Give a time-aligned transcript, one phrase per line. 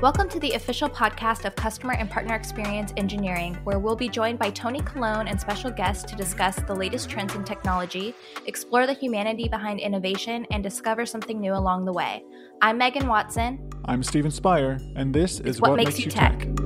[0.00, 4.38] Welcome to the official podcast of Customer and Partner Experience Engineering, where we'll be joined
[4.38, 8.14] by Tony Colon and special guests to discuss the latest trends in technology,
[8.46, 12.24] explore the humanity behind innovation, and discover something new along the way.
[12.62, 13.68] I'm Megan Watson.
[13.84, 16.38] I'm Steven Spire, and this is What, what Makes, makes, You tech.
[16.38, 16.59] tech.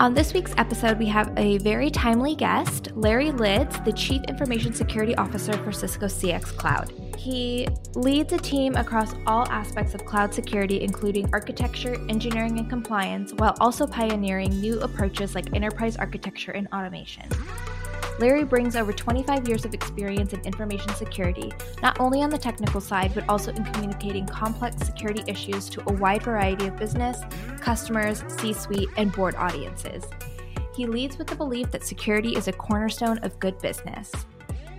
[0.00, 4.72] On this week's episode, we have a very timely guest, Larry Lidz, the Chief Information
[4.72, 6.92] Security Officer for Cisco CX Cloud.
[7.18, 7.66] He
[7.96, 13.56] leads a team across all aspects of cloud security, including architecture, engineering, and compliance, while
[13.58, 17.28] also pioneering new approaches like enterprise architecture and automation.
[18.18, 22.80] Larry brings over 25 years of experience in information security, not only on the technical
[22.80, 27.20] side, but also in communicating complex security issues to a wide variety of business,
[27.60, 30.04] customers, C suite, and board audiences.
[30.74, 34.12] He leads with the belief that security is a cornerstone of good business.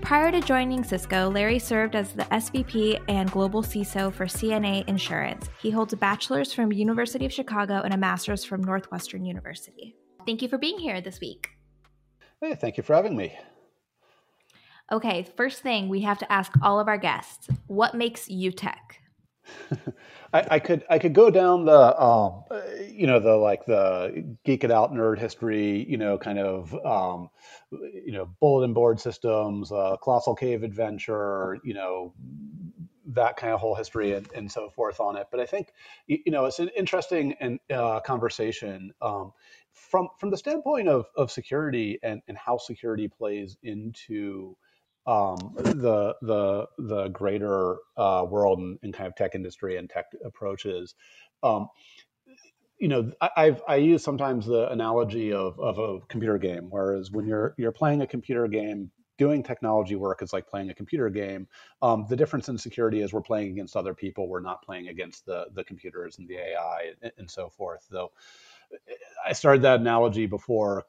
[0.01, 5.49] Prior to joining Cisco, Larry served as the SVP and global CISO for CNA Insurance.
[5.62, 9.96] He holds a bachelor's from University of Chicago and a master's from Northwestern University.
[10.26, 11.49] Thank you for being here this week.
[12.41, 13.37] Hey, thank you for having me.
[14.91, 19.01] Okay, first thing we have to ask all of our guests: What makes you tech?
[20.34, 22.43] I, I, could I could go down the um,
[22.87, 27.29] you know the like the geek it out nerd history you know kind of um,
[27.71, 32.13] you know bulletin board systems, uh, colossal cave adventure, you know
[33.12, 35.27] that kind of whole history and, and so forth on it.
[35.31, 35.74] But I think
[36.07, 38.93] you know it's an interesting and uh, conversation.
[39.01, 39.34] Um,
[39.90, 44.55] from from the standpoint of, of security and, and how security plays into
[45.08, 50.05] um, the the the greater uh, world and, and, kind of tech industry and tech
[50.24, 50.94] approaches.
[51.41, 51.68] Um,
[52.80, 57.12] you know, I, I've I use sometimes the analogy of, of a computer game, whereas
[57.12, 61.10] when you're you're playing a computer game, doing technology work is like playing a computer
[61.10, 61.48] game.
[61.82, 64.30] Um, the difference in security is we're playing against other people.
[64.30, 67.86] We're not playing against the the computers and the AI and, and so forth.
[67.90, 68.12] Though
[69.25, 70.84] I started that analogy before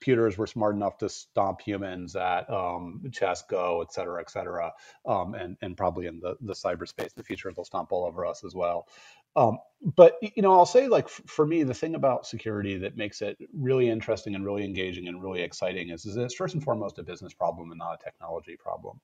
[0.00, 4.72] computers were smart enough to stomp humans at um, chess, Go, et cetera, et cetera,
[5.06, 8.24] um, and and probably in the the cyberspace in the future they'll stomp all over
[8.24, 8.86] us as well.
[9.36, 9.58] Um,
[9.96, 13.22] but you know, I'll say like f- for me, the thing about security that makes
[13.22, 16.98] it really interesting and really engaging and really exciting is, is it's first and foremost
[16.98, 19.00] a business problem and not a technology problem.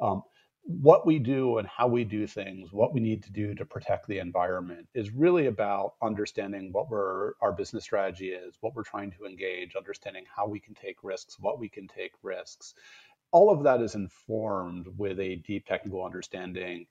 [0.00, 0.22] Um,
[0.62, 4.06] what we do and how we do things, what we need to do to protect
[4.06, 6.86] the environment is really about understanding what
[7.40, 11.38] our business strategy is, what we're trying to engage, understanding how we can take risks,
[11.40, 12.74] what we can take risks.
[13.30, 16.86] All of that is informed with a deep technical understanding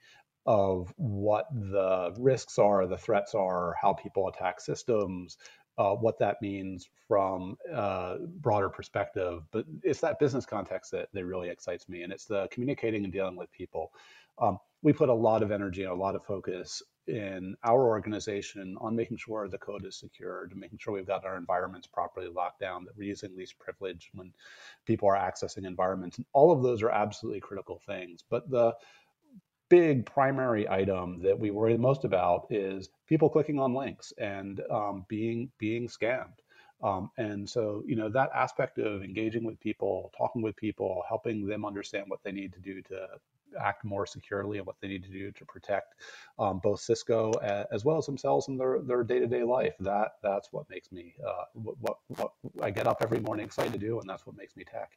[0.46, 5.38] of what the risks are, the threats are, how people attack systems,
[5.78, 9.44] uh, what that means from a broader perspective.
[9.52, 13.14] But it's that business context that, that really excites me, and it's the communicating and
[13.14, 13.92] dealing with people.
[14.40, 18.78] Um, we put a lot of energy and a lot of focus in our organization
[18.82, 22.60] on making sure the code is secured, making sure we've got our environments properly locked
[22.60, 24.32] down, that we're using least privilege when
[24.86, 26.18] people are accessing environments.
[26.18, 28.24] And all of those are absolutely critical things.
[28.30, 28.74] But the
[29.70, 34.62] big primary item that we worry the most about is people clicking on links and
[34.72, 36.40] um, being being scammed.
[36.84, 41.48] Um, and so, you know, that aspect of engaging with people, talking with people, helping
[41.48, 43.08] them understand what they need to do to
[43.60, 45.96] act more securely and what they need to do to protect
[46.38, 47.32] um, both Cisco
[47.72, 49.74] as well as themselves in their, their day-to-day life.
[49.80, 53.74] That that's what makes me uh, what, what, what I get up every morning excited
[53.74, 54.92] to do, and that's what makes me tech.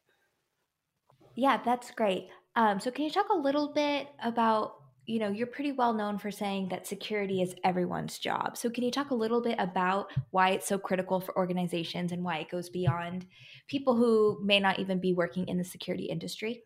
[1.34, 2.28] Yeah, that's great.
[2.56, 4.74] Um, so, can you talk a little bit about
[5.10, 8.56] you know, you're pretty well known for saying that security is everyone's job.
[8.56, 12.22] So, can you talk a little bit about why it's so critical for organizations and
[12.22, 13.26] why it goes beyond
[13.66, 16.62] people who may not even be working in the security industry?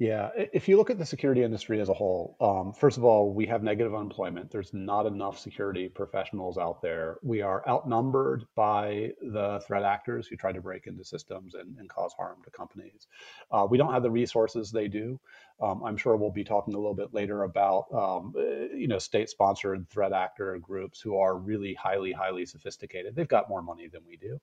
[0.00, 3.32] Yeah, if you look at the security industry as a whole, um, first of all,
[3.32, 4.50] we have negative unemployment.
[4.50, 7.18] There's not enough security professionals out there.
[7.22, 11.88] We are outnumbered by the threat actors who try to break into systems and, and
[11.88, 13.06] cause harm to companies.
[13.52, 15.20] Uh, we don't have the resources they do.
[15.62, 18.98] Um, I'm sure we'll be talking a little bit later about um, uh, you know
[18.98, 23.14] state-sponsored threat actor groups who are really highly, highly sophisticated.
[23.14, 24.40] They've got more money than we do.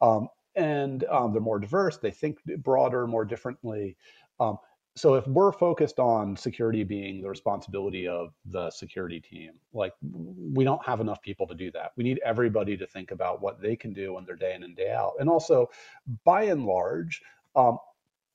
[0.00, 1.98] Um, and um, they're more diverse.
[1.98, 3.98] They think broader, more differently.
[4.40, 4.58] Um,
[4.96, 10.64] so if we're focused on security being the responsibility of the security team like we
[10.64, 11.92] don't have enough people to do that.
[11.96, 14.76] We need everybody to think about what they can do when they're day in and
[14.76, 15.14] day out.
[15.18, 15.70] And also
[16.24, 17.22] by and large
[17.56, 17.78] um,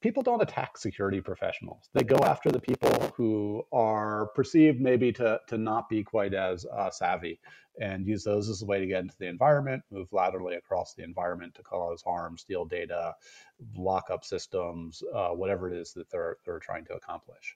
[0.01, 1.89] people don't attack security professionals.
[1.93, 6.65] They go after the people who are perceived maybe to, to not be quite as
[6.65, 7.39] uh, savvy
[7.81, 11.03] and use those as a way to get into the environment, move laterally across the
[11.03, 13.13] environment to cause harm, steal data,
[13.75, 17.55] lock up systems, uh, whatever it is that they're, they're trying to accomplish.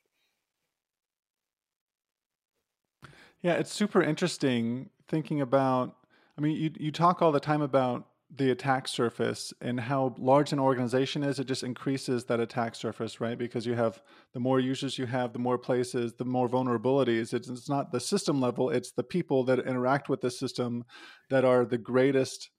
[3.41, 5.95] Yeah, it's super interesting thinking about.
[6.37, 10.51] I mean, you, you talk all the time about the attack surface and how large
[10.53, 13.37] an organization is, it just increases that attack surface, right?
[13.37, 14.01] Because you have
[14.33, 17.33] the more users you have, the more places, the more vulnerabilities.
[17.33, 20.83] It's, it's not the system level, it's the people that interact with the system
[21.29, 22.49] that are the greatest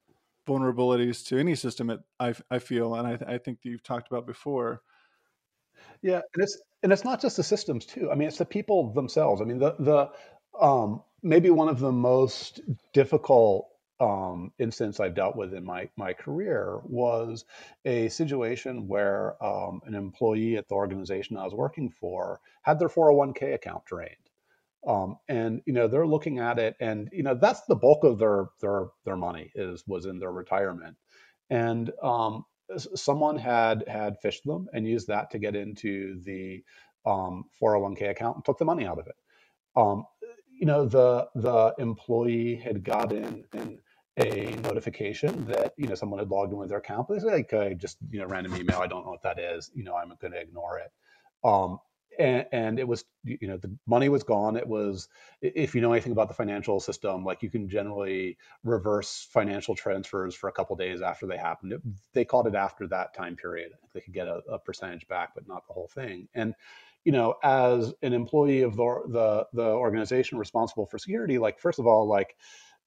[0.47, 2.95] vulnerabilities to any system, it, I, I feel.
[2.95, 4.83] And I, I think you've talked about before.
[6.03, 8.11] Yeah, and it's and it's not just the systems too.
[8.11, 9.41] I mean, it's the people themselves.
[9.41, 10.11] I mean, the the
[10.61, 12.61] um, maybe one of the most
[12.93, 13.69] difficult
[14.01, 17.45] um, instance I've dealt with in my my career was
[17.85, 22.89] a situation where um, an employee at the organization I was working for had their
[22.89, 24.17] 401k account drained.
[24.87, 28.19] Um, and you know they're looking at it, and you know that's the bulk of
[28.19, 30.97] their their their money is was in their retirement,
[31.49, 32.45] and um,
[32.95, 36.63] someone had had phished them and used that to get into the
[37.07, 39.17] 401k um, account and took the money out of it.
[39.77, 40.05] Um,
[40.59, 43.45] you know the the employee had gotten
[44.19, 47.53] a notification that you know someone had logged in with their account, but it's like
[47.53, 48.79] uh, just you know random email.
[48.81, 49.71] I don't know what that is.
[49.75, 50.93] You know, I'm going to ignore it.
[51.43, 51.79] Um,
[52.17, 54.57] and, and, it was you know the money was gone.
[54.57, 55.09] It was
[55.43, 60.35] if you know anything about the financial system, like you can generally reverse financial transfers
[60.35, 61.73] for a couple days after they happened.
[61.73, 61.81] It,
[62.13, 63.73] they called it after that time period.
[63.95, 66.29] They could get a, a percentage back, but not the whole thing.
[66.35, 66.55] And
[67.05, 71.81] you know, as an employee of the, the the organization responsible for security, like first
[71.81, 72.37] of all, like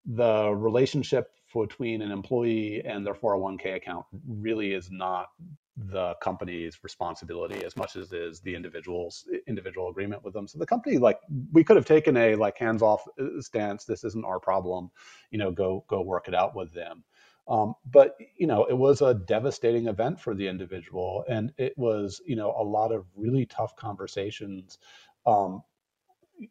[0.08, 5.28] the relationship between an employee and their 401k account really is not
[5.76, 10.48] the company's responsibility as much as is the individual's individual agreement with them.
[10.48, 11.20] So the company, like,
[11.52, 13.86] we could have taken a like hands-off uh, stance.
[13.86, 14.90] This isn't our problem.
[15.30, 17.04] You know, go go work it out with them.
[17.48, 22.22] Um, but you know, it was a devastating event for the individual, and it was
[22.26, 24.80] you know a lot of really tough conversations
[25.28, 25.62] um,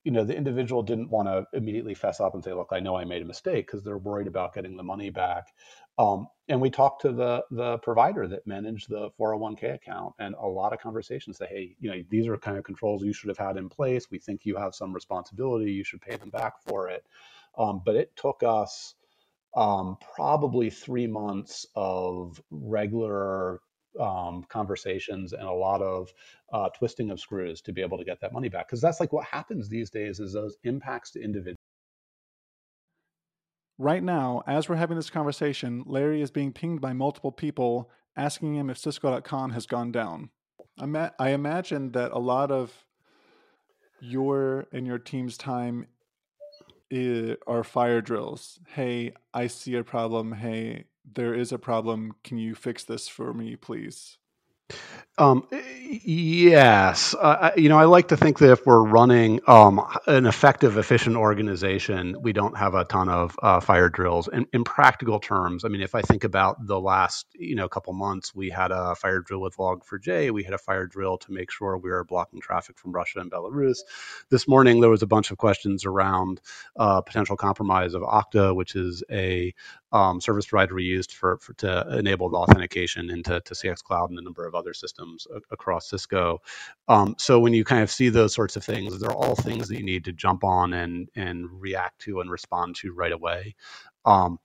[0.04, 2.96] you know, the individual didn't want to immediately fess up and say, "Look, I know
[2.96, 5.54] I made a mistake," because they're worried about getting the money back.
[5.98, 10.46] Um, and we talked to the the provider that managed the 401k account, and a
[10.46, 13.38] lot of conversations say, "Hey, you know, these are kind of controls you should have
[13.38, 14.10] had in place.
[14.10, 15.72] We think you have some responsibility.
[15.72, 17.06] You should pay them back for it."
[17.56, 18.94] Um, but it took us
[19.54, 23.60] um, probably three months of regular
[24.00, 26.12] um, conversations and a lot of
[26.52, 28.68] uh, twisting of screws to be able to get that money back.
[28.68, 31.56] Because that's like what happens these days is those impacts to individuals.
[33.78, 38.54] Right now, as we're having this conversation, Larry is being pinged by multiple people asking
[38.54, 40.30] him if Cisco.com has gone down.
[40.78, 42.84] I imagine that a lot of
[44.00, 45.86] your and your team's time
[47.46, 48.60] are fire drills.
[48.68, 50.32] Hey, I see a problem.
[50.32, 52.14] Hey, there is a problem.
[52.24, 54.18] Can you fix this for me, please?
[55.18, 55.46] Um,
[55.80, 60.76] yes, uh, you know I like to think that if we're running um, an effective,
[60.76, 64.28] efficient organization, we don't have a ton of uh, fire drills.
[64.30, 67.94] In, in, practical terms, I mean, if I think about the last you know couple
[67.94, 70.32] months, we had a fire drill with Log4j.
[70.32, 73.30] We had a fire drill to make sure we were blocking traffic from Russia and
[73.30, 73.78] Belarus.
[74.28, 76.42] This morning there was a bunch of questions around
[76.76, 79.54] uh, potential compromise of Okta, which is a
[79.96, 84.10] um, service provider we used for, for to enable the authentication into to CX Cloud
[84.10, 86.40] and a number of other systems a- across Cisco.
[86.88, 89.78] Um, so when you kind of see those sorts of things, they're all things that
[89.78, 93.56] you need to jump on and and react to and respond to right away.
[94.06, 94.38] Um,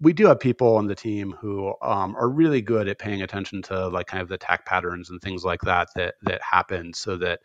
[0.00, 3.62] we do have people on the team who um, are really good at paying attention
[3.62, 7.16] to like kind of the attack patterns and things like that that that happen, so
[7.18, 7.40] that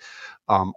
[0.50, 0.74] um,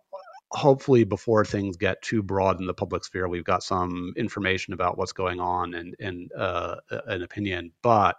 [0.53, 4.97] hopefully before things get too broad in the public sphere, we've got some information about
[4.97, 6.77] what's going on and, and uh,
[7.07, 7.73] an opinion.
[7.83, 8.17] But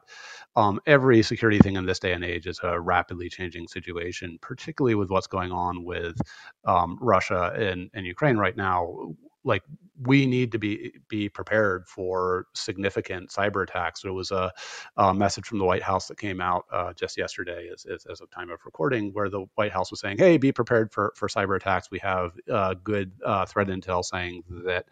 [0.56, 4.96] um, every security thing in this day and age is a rapidly changing situation, particularly
[4.96, 6.20] with what's going on with
[6.66, 9.64] um, Russia and, and Ukraine right now like
[10.02, 14.02] we need to be be prepared for significant cyber attacks.
[14.02, 14.52] There was a,
[14.98, 18.22] a message from the White House that came out uh, just yesterday, as, as, as,
[18.22, 21.28] of time of recording, where the White House was saying, "Hey, be prepared for for
[21.28, 21.90] cyber attacks.
[21.90, 24.86] We have uh, good uh, threat intel saying that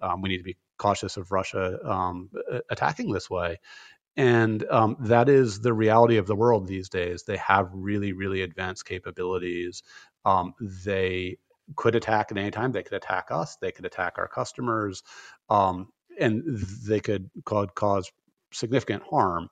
[0.00, 2.30] um, we need to be cautious of Russia um,
[2.68, 3.58] attacking this way."
[4.16, 7.22] And um, that is the reality of the world these days.
[7.22, 9.82] They have really, really advanced capabilities.
[10.24, 11.38] Um, they
[11.76, 12.72] could attack at any time.
[12.72, 13.56] They could attack us.
[13.60, 15.02] They could attack our customers,
[15.48, 16.42] um, and
[16.86, 18.10] they could cause,
[18.52, 19.48] significant harm.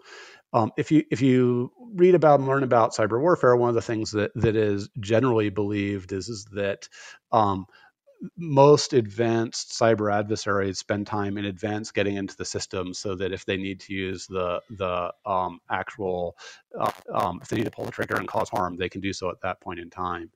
[0.52, 3.82] Um, if you if you read about and learn about cyber warfare, one of the
[3.82, 6.88] things that that is generally believed is is that
[7.32, 7.66] um,
[8.36, 13.44] most advanced cyber adversaries spend time in advance getting into the system so that if
[13.46, 16.36] they need to use the the um, actual
[16.78, 19.12] uh, um, if they need to pull the trigger and cause harm, they can do
[19.12, 20.30] so at that point in time.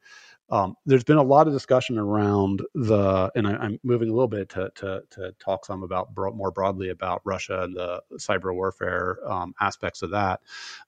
[0.52, 4.28] Um, there's been a lot of discussion around the, and I, am moving a little
[4.28, 8.54] bit to, to, to talk some about bro- more broadly about Russia and the cyber
[8.54, 10.40] warfare um, aspects of that.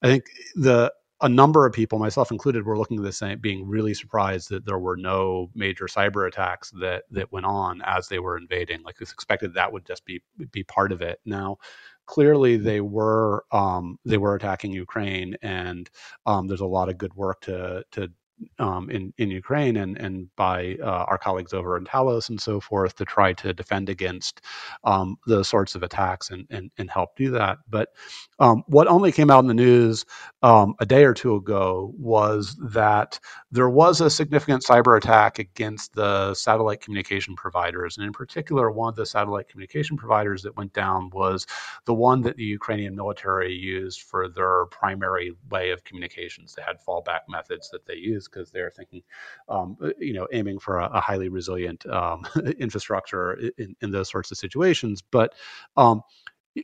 [0.02, 0.92] I think the
[1.22, 4.66] a number of people, myself included, were looking at this saying, being really surprised that
[4.66, 8.82] there were no major cyber attacks that that went on as they were invading.
[8.82, 11.20] Like it's expected that would just be be part of it.
[11.24, 11.56] Now,
[12.04, 15.88] clearly they were um, they were attacking Ukraine, and
[16.26, 18.10] um, there's a lot of good work to to
[18.58, 22.60] um, in in Ukraine and and by uh, our colleagues over in Talos and so
[22.60, 24.40] forth to try to defend against
[24.84, 27.58] um, those sorts of attacks and, and and help do that.
[27.68, 27.90] But
[28.38, 30.04] um, what only came out in the news
[30.42, 33.18] um, a day or two ago was that
[33.50, 38.88] there was a significant cyber attack against the satellite communication providers, and in particular, one
[38.88, 41.46] of the satellite communication providers that went down was
[41.84, 46.54] the one that the Ukrainian military used for their primary way of communications.
[46.54, 49.02] They had fallback methods that they used because they're thinking,
[49.48, 52.26] um, uh, you know, aiming for a, a highly resilient um,
[52.58, 55.02] infrastructure in, in, those sorts of situations.
[55.02, 55.34] But
[55.76, 56.02] um,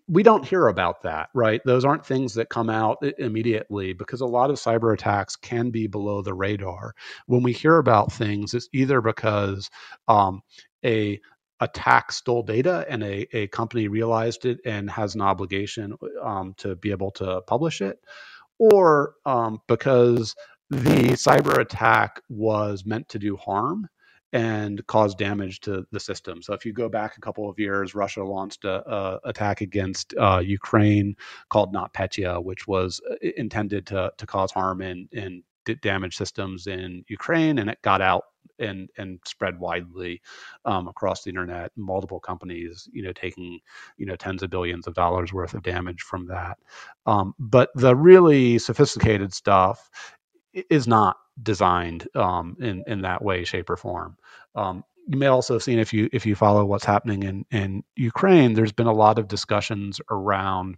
[0.07, 1.61] we don't hear about that, right?
[1.65, 5.87] Those aren't things that come out immediately because a lot of cyber attacks can be
[5.87, 6.95] below the radar.
[7.27, 9.69] When we hear about things, it's either because
[10.07, 10.43] um,
[10.85, 11.21] a
[11.61, 16.77] attack stole data and a, a company realized it and has an obligation um, to
[16.77, 17.99] be able to publish it,
[18.59, 20.35] or um, because
[20.71, 23.89] the cyber attack was meant to do harm
[24.33, 26.41] and cause damage to the system.
[26.43, 30.15] So if you go back a couple of years, Russia launched a, a attack against
[30.17, 31.17] uh, Ukraine
[31.49, 35.43] called NotPetya, which was uh, intended to to cause harm and and
[35.83, 38.25] damage systems in Ukraine, and it got out
[38.61, 40.21] and and spread widely
[40.65, 41.73] um, across the internet.
[41.77, 43.59] Multiple companies, you know, taking
[43.97, 46.59] you know tens of billions of dollars worth of damage from that.
[47.07, 49.91] Um, but the really sophisticated stuff
[50.53, 54.17] is not designed um, in in that way, shape, or form.
[54.55, 57.85] Um, you may also have seen if you if you follow what's happening in in
[57.97, 60.77] Ukraine, there's been a lot of discussions around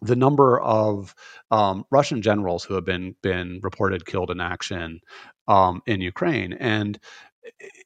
[0.00, 1.14] the number of
[1.50, 5.00] um, Russian generals who have been been reported killed in action
[5.48, 6.98] um, in Ukraine, and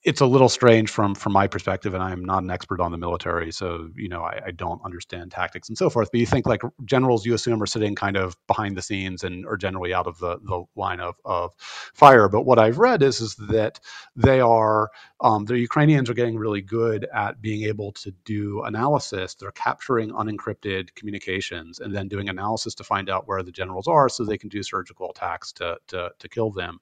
[0.05, 2.99] it's a little strange from from my perspective, and I'm not an expert on the
[2.99, 6.11] military, so you know I, I, don't understand tactics and so forth.
[6.11, 9.47] But you think like generals, you assume are sitting kind of behind the scenes and
[9.47, 11.55] are generally out of the the line of of
[11.95, 12.29] fire.
[12.29, 13.81] But what I've read is is that
[14.17, 14.91] they are
[15.21, 19.35] um, the Ukrainians are getting really good at being able to do analysis.
[19.35, 24.09] They're capturing unencrypted communications and then doing analysis to find out where the generals are,
[24.09, 26.81] so they can do surgical attacks to to to kill them.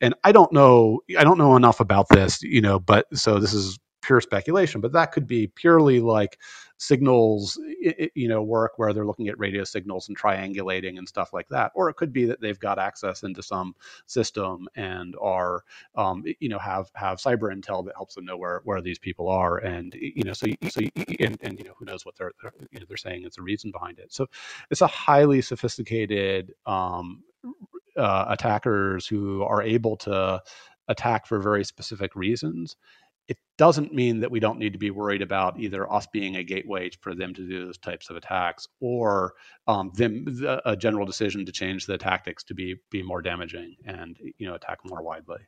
[0.00, 3.38] And I don't know I don't know enough about this this, you know, but so
[3.38, 6.38] this is pure speculation, but that could be purely like
[6.76, 7.58] signals,
[8.14, 11.70] you know, work where they're looking at radio signals and triangulating and stuff like that.
[11.74, 13.74] Or it could be that they've got access into some
[14.06, 15.62] system and are,
[15.94, 19.28] um, you know, have have cyber intel that helps them know where where these people
[19.28, 20.80] are, and you know, so so
[21.20, 23.42] and, and you know, who knows what they're, they're you know they're saying is the
[23.42, 24.12] reason behind it.
[24.12, 24.26] So
[24.70, 27.22] it's a highly sophisticated um,
[27.96, 30.42] uh, attackers who are able to
[30.88, 32.76] attack for very specific reasons.
[33.28, 36.42] It doesn't mean that we don't need to be worried about either us being a
[36.42, 39.34] gateway for them to do those types of attacks, or
[39.68, 40.26] um, them
[40.64, 44.54] a general decision to change the tactics to be be more damaging and you know
[44.54, 45.38] attack more widely.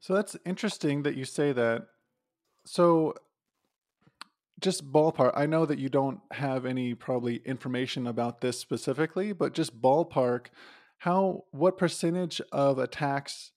[0.00, 1.86] So that's interesting that you say that.
[2.64, 3.14] So
[4.60, 9.54] just ballpark i know that you don't have any probably information about this specifically but
[9.54, 10.46] just ballpark
[10.98, 13.52] how what percentage of attacks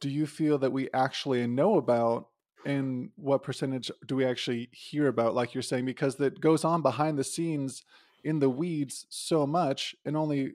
[0.00, 2.28] do you feel that we actually know about
[2.66, 5.84] and what percentage do we actually hear about like you're saying?
[5.84, 7.82] Because that goes on behind the scenes
[8.22, 10.52] in the weeds so much and only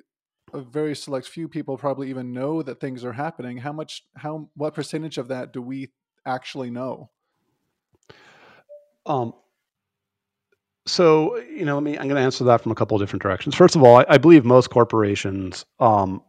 [0.53, 3.57] a very select few people probably even know that things are happening.
[3.57, 5.89] How much how what percentage of that do we
[6.25, 7.09] actually know?
[9.05, 9.33] Um
[10.87, 13.21] so you know let me i'm going to answer that from a couple of different
[13.21, 13.53] directions.
[13.53, 16.23] First of all i, I believe most corporations um,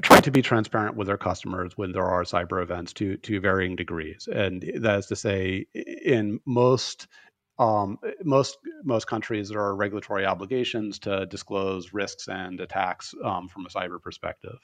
[0.00, 3.76] trying to be transparent with their customers when there are cyber events to to varying
[3.76, 7.06] degrees, and that is to say, in most
[7.60, 13.66] um, most most countries there are regulatory obligations to disclose risks and attacks um, from
[13.66, 14.58] a cyber perspective.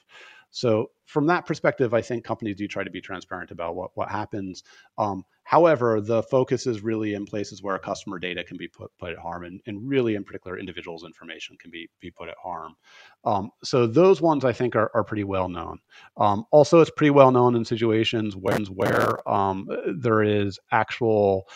[0.50, 4.08] So from that perspective, I think companies do try to be transparent about what what
[4.08, 4.62] happens.
[4.96, 9.12] Um, however, the focus is really in places where customer data can be put put
[9.12, 12.76] at harm, and, and really in particular, individuals' information can be be put at harm.
[13.24, 15.80] Um, so those ones I think are, are pretty well known.
[16.16, 19.68] Um, also, it's pretty well known in situations where, where um,
[20.00, 21.46] there is actual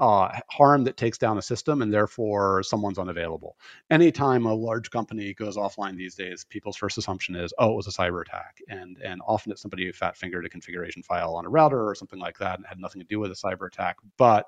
[0.00, 3.56] uh, harm that takes down a system and therefore someone's unavailable.
[3.90, 7.86] Anytime a large company goes offline these days, people's first assumption is, oh, it was
[7.86, 8.60] a cyber attack.
[8.68, 11.94] And, and often it's somebody who fat fingered a configuration file on a router or
[11.94, 13.98] something like that and had nothing to do with a cyber attack.
[14.16, 14.46] But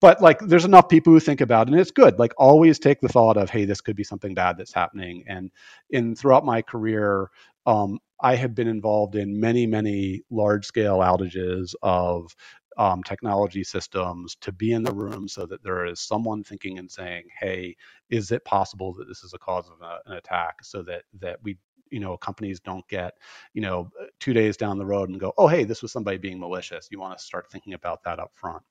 [0.00, 3.00] but like there's enough people who think about it and it's good like always take
[3.00, 5.50] the thought of hey this could be something bad that's happening and
[5.90, 7.30] in throughout my career
[7.66, 12.34] um, i have been involved in many many large scale outages of
[12.76, 16.90] um, technology systems to be in the room so that there is someone thinking and
[16.90, 17.76] saying, "Hey,
[18.10, 21.38] is it possible that this is a cause of a, an attack?" So that that
[21.42, 21.58] we
[21.90, 23.14] you know companies don't get
[23.52, 26.38] you know two days down the road and go oh hey this was somebody being
[26.38, 28.62] malicious you want to start thinking about that up front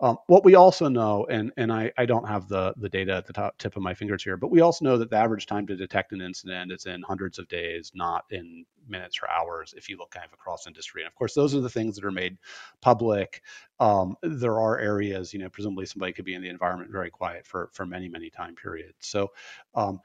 [0.00, 3.26] um, what we also know, and and I, I don't have the the data at
[3.26, 5.66] the top tip of my fingers here, but we also know that the average time
[5.66, 9.74] to detect an incident is in hundreds of days, not in minutes or hours.
[9.76, 12.04] If you look kind of across industry, and of course those are the things that
[12.04, 12.38] are made
[12.80, 13.42] public.
[13.78, 17.46] Um, there are areas, you know, presumably somebody could be in the environment very quiet
[17.46, 18.96] for for many many time periods.
[19.00, 19.28] So
[19.74, 20.00] um,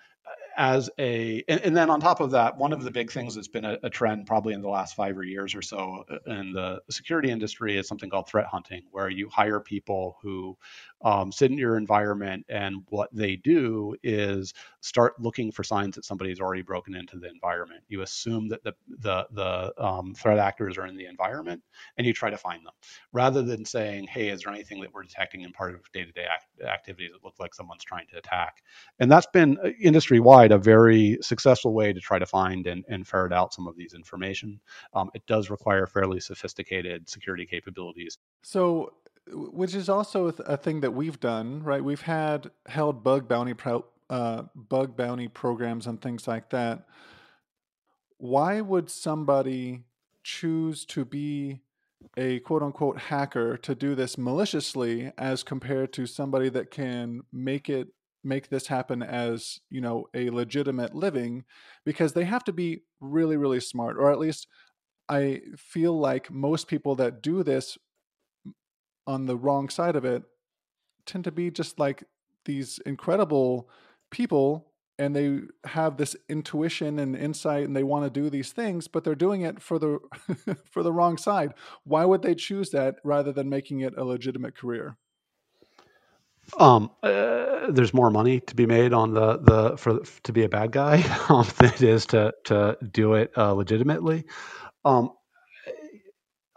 [0.57, 3.47] as a and, and, then on top of that one of the big things that's
[3.47, 6.81] been a, a, trend probably in the last five years or so uh, in the
[6.89, 10.57] security industry is something called threat hunting where you hire people who
[11.03, 16.05] um, sit in your environment and what they do is start looking for signs that
[16.05, 17.83] somebody's already broken into the environment.
[17.87, 21.61] You assume that the the, the um, threat actors are in the environment
[21.97, 22.73] and you try to find them.
[23.11, 26.61] Rather than saying hey is there anything that we're detecting in part of day-to-day act-
[26.61, 28.63] activities that look like someone's trying to attack?
[28.99, 32.83] And that's been uh, industry wide a very successful way to try to find and,
[32.89, 34.59] and ferret out some of these information.
[34.93, 38.17] Um, it does require fairly sophisticated security capabilities.
[38.43, 38.93] So,
[39.31, 41.83] which is also a thing that we've done, right?
[41.83, 46.85] We've had held bug bounty pro, uh, bug bounty programs and things like that.
[48.17, 49.83] Why would somebody
[50.23, 51.61] choose to be
[52.17, 57.69] a quote unquote hacker to do this maliciously as compared to somebody that can make
[57.69, 57.89] it
[58.25, 61.43] make this happen as you know a legitimate living
[61.85, 64.47] because they have to be really really smart or at least
[65.07, 67.77] i feel like most people that do this
[69.07, 70.23] on the wrong side of it
[71.05, 72.03] tend to be just like
[72.45, 73.69] these incredible
[74.09, 78.87] people and they have this intuition and insight and they want to do these things
[78.87, 79.99] but they're doing it for the
[80.71, 81.53] for the wrong side.
[81.83, 84.97] Why would they choose that rather than making it a legitimate career
[86.59, 90.49] um, uh, there's more money to be made on the the for to be a
[90.49, 94.25] bad guy um, than it is to to do it uh, legitimately.
[94.83, 95.11] Um,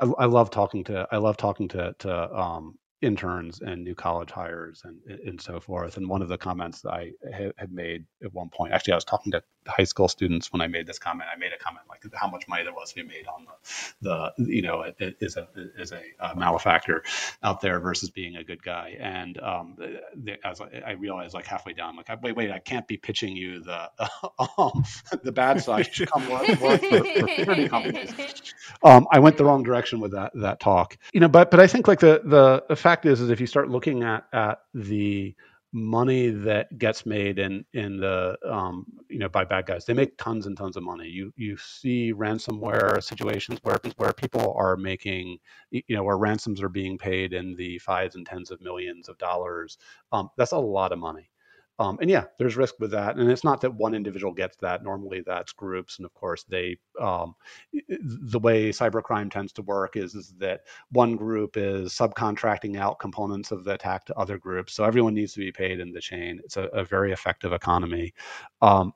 [0.01, 4.31] I, I, love talking to I love talking to to um, interns and new college
[4.31, 5.97] hires and and so forth.
[5.97, 7.13] And one of the comments that I
[7.57, 10.67] had made at one point, actually, I was talking to high school students when I
[10.67, 11.29] made this comment.
[11.33, 13.47] I made a comment like how much money there was to be made on
[14.01, 17.05] the the you know is a is a, a malefactor
[17.43, 18.97] out there versus being a good guy.
[18.99, 22.87] And um, the, as I, I, realized like halfway down, like wait wait, I can't
[22.89, 23.91] be pitching you the
[24.59, 24.85] um,
[25.23, 25.87] the bad side.
[25.87, 28.13] You should come work, work for, for security companies.
[28.85, 30.99] Um, I went the wrong direction with that that talk.
[31.13, 33.47] You know, but but I think like the the, the fact is is if you
[33.47, 35.35] start looking at at the
[35.73, 40.17] money that gets made in in the um, you know by bad guys they make
[40.17, 41.07] tons and tons of money.
[41.07, 45.39] You you see ransomware situations where where people are making
[45.71, 49.19] you know where ransoms are being paid in the fives and tens of millions of
[49.19, 49.77] dollars.
[50.13, 51.31] Um, that's a lot of money
[51.81, 53.17] um, and yeah, there's risk with that.
[53.17, 54.83] And it's not that one individual gets that.
[54.83, 55.99] Normally, that's groups.
[55.99, 57.35] And of course, they um,
[57.73, 63.53] the way cybercrime tends to work is, is that one group is subcontracting out components
[63.53, 64.75] of the attack to other groups.
[64.75, 66.41] So everyone needs to be paid in the chain.
[66.43, 68.13] It's a, a very effective economy.
[68.61, 68.93] Um,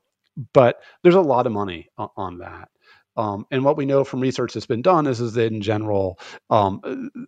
[0.53, 2.69] but there's a lot of money on, on that.
[3.17, 6.19] Um, and what we know from research that's been done is, is that in general,
[6.51, 6.81] um,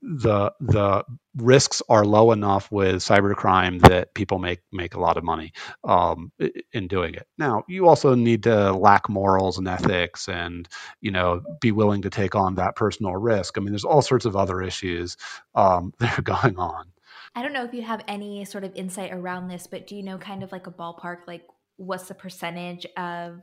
[0.03, 1.05] the the
[1.37, 5.53] risks are low enough with cybercrime that people make make a lot of money
[5.85, 6.33] um,
[6.73, 7.27] in doing it.
[7.39, 10.69] Now, you also need to lack morals and ethics, and
[11.01, 13.59] you know, be willing to take on that personal risk.
[13.59, 15.17] I mean, there's all sorts of other issues
[15.55, 16.87] um, that are going on.
[17.35, 20.03] I don't know if you have any sort of insight around this, but do you
[20.03, 21.43] know kind of like a ballpark, like
[21.77, 23.41] what's the percentage of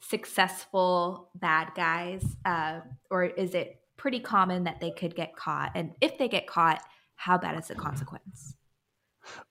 [0.00, 2.80] successful bad guys, uh,
[3.10, 5.72] or is it pretty common that they could get caught?
[5.74, 6.82] And if they get caught,
[7.16, 8.54] how bad is the consequence?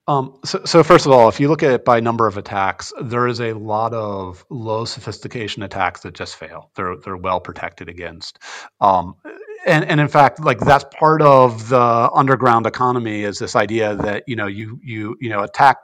[0.07, 2.93] Um, so, so, first of all, if you look at it by number of attacks,
[3.01, 6.71] there is a lot of low sophistication attacks that just fail.
[6.75, 8.39] They're they're well protected against.
[8.79, 9.15] Um,
[9.67, 14.23] and, and in fact, like that's part of the underground economy is this idea that
[14.27, 15.77] you know you you you know attack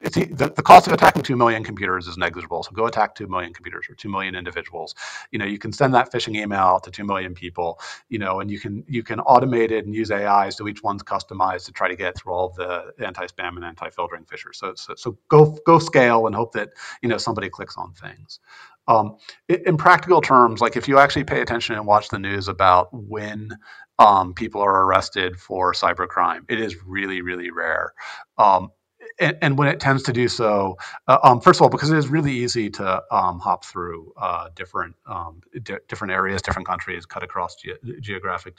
[0.00, 2.62] the, the cost of attacking 2 million computers is negligible.
[2.62, 4.94] So go attack 2 million computers or 2 million individuals.
[5.30, 8.50] You know, you can send that phishing email to 2 million people, you know, and
[8.50, 11.88] you can you can automate it and use AI so each one's customized to try
[11.88, 14.56] to get through all the anti-spam and anti-filtering phishers.
[14.56, 16.70] So, so, so go go scale and hope that,
[17.02, 18.40] you know, somebody clicks on things.
[18.88, 19.16] Um,
[19.48, 23.58] in practical terms, like if you actually pay attention and watch the news about when
[23.98, 27.92] um, people are arrested for cybercrime, it is really, really rare.
[28.38, 28.70] Um,
[29.18, 30.76] and, and, when it tends to do so,
[31.08, 34.48] uh, um, first of all, because it is really easy to um, hop through uh,
[34.54, 38.58] different um, di- different areas, different countries, cut across ge- geographic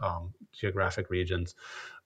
[0.00, 1.54] um, geographic regions.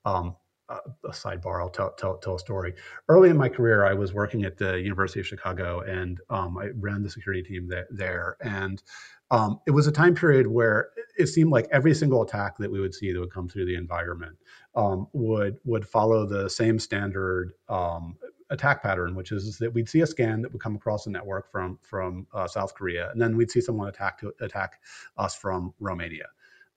[0.05, 0.37] Um,
[0.69, 2.75] uh, a sidebar, I'll tell, tell, tell a story.
[3.09, 6.69] Early in my career, I was working at the University of Chicago, and um, I
[6.77, 7.87] ran the security team there.
[7.91, 8.83] there and
[9.31, 10.89] um, it was a time period where
[11.19, 13.75] it seemed like every single attack that we would see that would come through the
[13.75, 14.37] environment
[14.75, 18.17] um, would would follow the same standard um,
[18.51, 21.51] attack pattern, which is that we'd see a scan that would come across the network
[21.51, 24.81] from from uh, South Korea, and then we'd see someone attack to attack
[25.17, 26.27] us from Romania.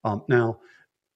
[0.04, 0.60] Um, now,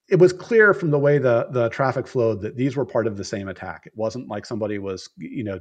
[0.08, 3.18] it was clear from the way the the traffic flowed that these were part of
[3.18, 3.84] the same attack.
[3.88, 5.60] It wasn't like somebody was, you know,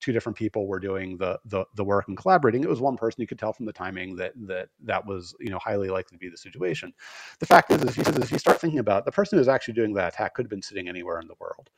[0.00, 2.62] two different people were doing the the, the work and collaborating.
[2.62, 3.22] It was one person.
[3.22, 6.20] You could tell from the timing that that that was, you know, highly likely to
[6.20, 6.92] be the situation.
[7.38, 9.74] The fact is, if you, if you start thinking about it, the person who's actually
[9.74, 11.70] doing that attack could have been sitting anywhere in the world.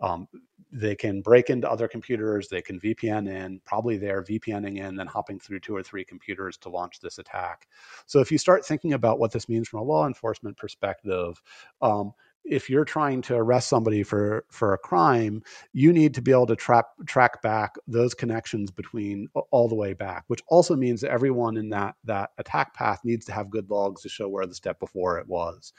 [0.00, 0.28] Um,
[0.72, 2.48] they can break into other computers.
[2.48, 3.60] They can VPN in.
[3.64, 7.68] Probably they're VPNing in, then hopping through two or three computers to launch this attack.
[8.06, 11.40] So if you start thinking about what this means from a law enforcement perspective
[11.82, 12.12] um,
[12.44, 16.46] if you're trying to arrest somebody for for a crime, you need to be able
[16.46, 21.10] to track track back those connections between all the way back, which also means that
[21.10, 24.54] everyone in that that attack path needs to have good logs to show where the
[24.54, 25.72] step before it was.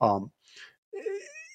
[0.00, 0.30] Um,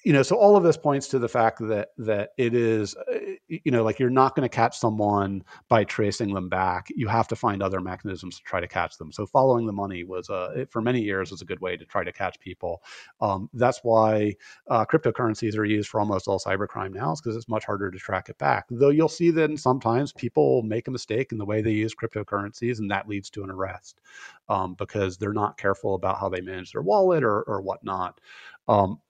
[0.06, 3.18] you know, so all of this points to the fact that that it is, uh,
[3.48, 6.86] you know, like you're not going to catch someone by tracing them back.
[6.94, 9.10] You have to find other mechanisms to try to catch them.
[9.10, 12.04] So following the money was, uh, for many years, was a good way to try
[12.04, 12.84] to catch people.
[13.20, 14.36] Um, that's why
[14.68, 17.98] uh, cryptocurrencies are used for almost all cybercrime now, is because it's much harder to
[17.98, 18.66] track it back.
[18.70, 22.78] Though you'll see that sometimes people make a mistake in the way they use cryptocurrencies,
[22.78, 24.00] and that leads to an arrest
[24.48, 28.20] um, because they're not careful about how they manage their wallet or, or whatnot.
[28.68, 29.00] Um,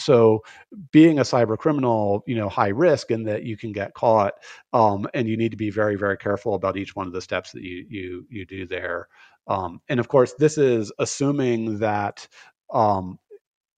[0.00, 0.42] so
[0.92, 4.34] being a cyber criminal, you know, high risk in that you can get caught,
[4.72, 7.52] um, and you need to be very, very careful about each one of the steps
[7.52, 9.08] that you you you do there.
[9.46, 12.26] Um, and of course, this is assuming that
[12.72, 13.18] um,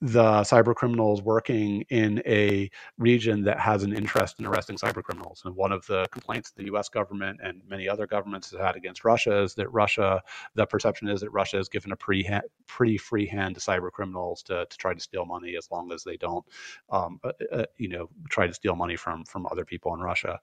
[0.02, 5.42] the cyber criminals working in a region that has an interest in arresting cyber criminals.
[5.44, 9.04] And one of the complaints the US government and many other governments have had against
[9.04, 10.20] Russia is that Russia,
[10.56, 12.28] the perception is that Russia has given a pretty,
[12.66, 16.02] pretty free hand to cyber criminals to, to try to steal money as long as
[16.02, 16.44] they don't,
[16.90, 20.40] um, uh, uh, you know, try to steal money from, from other people in Russia.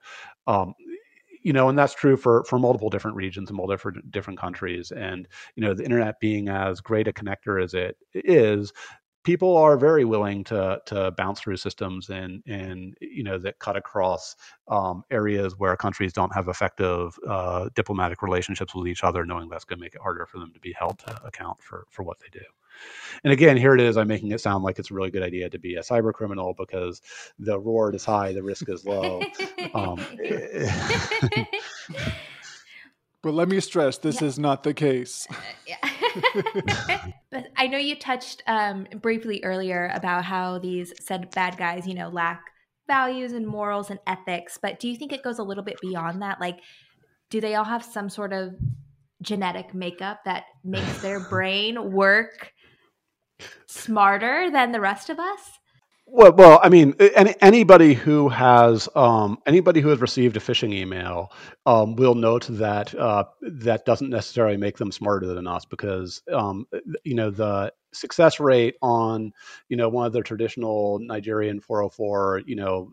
[0.47, 0.73] Um,
[1.41, 4.91] you know, and that's true for for multiple different regions and multiple different countries.
[4.91, 8.73] And you know, the internet being as great a connector as it is,
[9.23, 13.75] people are very willing to to bounce through systems and and you know that cut
[13.75, 14.35] across
[14.67, 19.65] um, areas where countries don't have effective uh, diplomatic relationships with each other, knowing that's
[19.65, 22.19] going to make it harder for them to be held to account for for what
[22.19, 22.45] they do.
[23.23, 23.97] And again, here it is.
[23.97, 26.53] I'm making it sound like it's a really good idea to be a cyber criminal
[26.57, 27.01] because
[27.37, 29.21] the reward is high, the risk is low.
[29.73, 29.99] um,
[33.21, 34.27] But let me stress, this yeah.
[34.27, 35.27] is not the case.
[37.31, 41.93] but I know you touched um, briefly earlier about how these said bad guys, you
[41.93, 42.43] know, lack
[42.87, 44.57] values and morals and ethics.
[44.61, 46.39] But do you think it goes a little bit beyond that?
[46.41, 46.59] Like,
[47.29, 48.55] do they all have some sort of
[49.21, 52.53] genetic makeup that makes their brain work
[53.67, 55.58] smarter than the rest of us?
[56.11, 60.73] Well, well, I mean, any, anybody who has um, anybody who has received a phishing
[60.73, 61.31] email
[61.67, 66.65] um, will note that uh, that doesn't necessarily make them smarter than us because um,
[67.03, 69.33] you know the success rate on
[69.67, 72.91] you know one of the traditional Nigerian 404 you know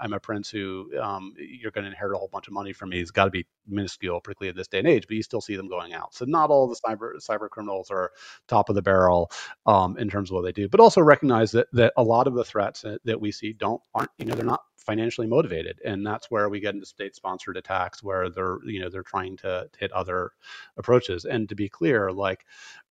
[0.00, 2.90] I'm a prince who um, you're going to inherit a whole bunch of money from
[2.90, 5.40] me has got to be minuscule particularly in this day and age but you still
[5.40, 6.14] see them going out.
[6.14, 8.12] So not all the cyber cyber criminals are
[8.46, 9.30] top of the barrel
[9.66, 12.34] um, in terms of what they do but also recognize that that a lot of
[12.34, 16.06] the threats that, that we see don't aren't you know they're not financially motivated and
[16.06, 19.68] that's where we get into state sponsored attacks where they're you know they're trying to,
[19.70, 20.30] to hit other
[20.76, 21.24] approaches.
[21.24, 22.44] And to be clear like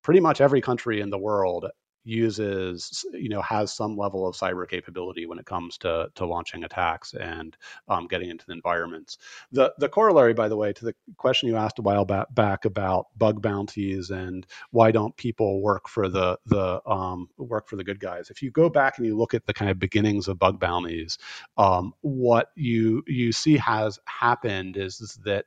[0.03, 1.65] pretty much every country in the world
[2.07, 6.63] uses, you know, has some level of cyber capability when it comes to to launching
[6.63, 7.57] attacks and
[7.89, 9.17] um, getting into the environments.
[9.51, 12.65] The the corollary, by the way, to the question you asked a while back, back
[12.65, 17.83] about bug bounties and why don't people work for the the um, work for the
[17.83, 18.29] good guys.
[18.29, 21.17] If you go back and you look at the kind of beginnings of bug bounties,
[21.57, 25.45] um, what you you see has happened is, is that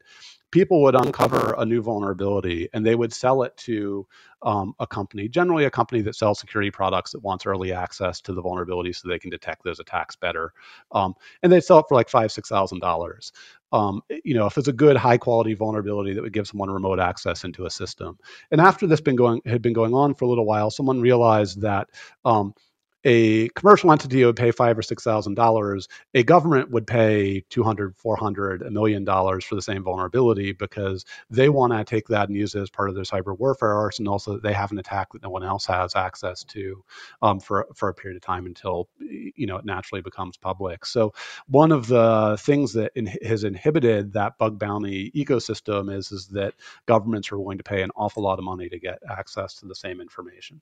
[0.50, 4.06] people would uncover a new vulnerability and they would sell it to
[4.42, 8.32] um, a company, generally a company that sells security products that wants early access to
[8.32, 10.52] the vulnerability so they can detect those attacks better.
[10.92, 13.32] Um, and they sell it for like five, six thousand dollars.
[13.72, 16.98] Um, you know, if it's a good high quality vulnerability that would give someone remote
[16.98, 18.18] access into a system.
[18.50, 21.60] And after this been going had been going on for a little while, someone realized
[21.60, 21.88] that
[22.24, 22.54] um,
[23.04, 25.88] a commercial entity would pay five or six thousand dollars.
[26.14, 31.48] A government would pay 200 400 a million dollars for the same vulnerability because they
[31.48, 34.32] want to take that and use it as part of their cyber warfare arsenal so
[34.34, 36.84] that they have an attack that no one else has access to
[37.22, 40.84] um, for, for a period of time until you know it naturally becomes public.
[40.84, 41.14] So
[41.46, 46.54] one of the things that in, has inhibited that bug bounty ecosystem is is that
[46.86, 49.74] governments are willing to pay an awful lot of money to get access to the
[49.74, 50.60] same information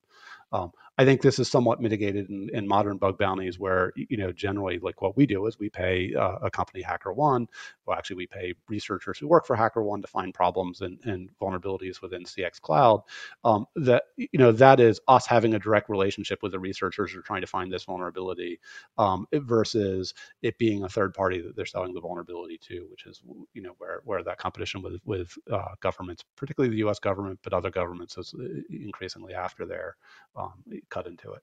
[0.53, 4.33] um, I think this is somewhat mitigated in, in, modern bug bounties, where you know
[4.33, 7.47] generally like what we do is we pay uh, a company HackerOne.
[7.87, 12.03] Well, actually, we pay researchers who work for HackerOne to find problems and, and vulnerabilities
[12.03, 13.03] within CX Cloud.
[13.45, 17.21] Um, that you know that is us having a direct relationship with the researchers who
[17.21, 18.59] are trying to find this vulnerability,
[18.97, 23.23] um, versus it being a third party that they're selling the vulnerability to, which is
[23.53, 26.99] you know where where that competition with with uh, governments, particularly the U.S.
[26.99, 29.97] government, but other governments, is uh, increasingly after their
[30.39, 30.53] um,
[30.89, 31.43] cut into it.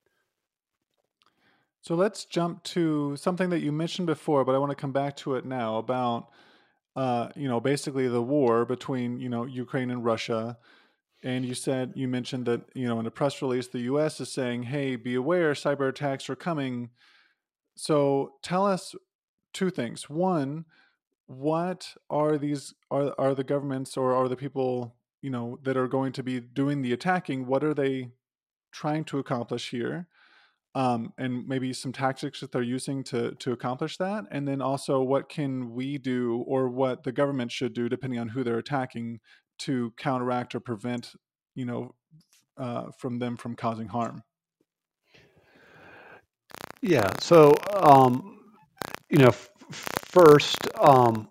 [1.82, 5.16] So let's jump to something that you mentioned before, but I want to come back
[5.18, 6.30] to it now about,
[6.96, 10.58] uh, you know, basically the war between you know Ukraine and Russia.
[11.24, 14.20] And you said you mentioned that you know in a press release the U.S.
[14.20, 16.90] is saying, "Hey, be aware, cyber attacks are coming."
[17.76, 18.96] So tell us
[19.54, 20.10] two things.
[20.10, 20.66] One,
[21.28, 25.88] what are these are are the governments or are the people you know that are
[25.88, 27.46] going to be doing the attacking?
[27.46, 28.10] What are they
[28.76, 30.08] trying to accomplish here
[30.76, 35.02] um, and maybe some tactics that they're using to to accomplish that and then also
[35.02, 39.20] what can we do or what the government should do depending on who they're attacking
[39.58, 41.14] to counteract or prevent
[41.56, 41.96] you know
[42.58, 44.22] uh, from them from causing harm?
[46.82, 48.40] Yeah so um,
[49.10, 51.30] you know f- first um,